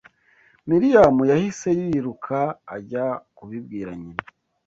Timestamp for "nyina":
4.01-4.21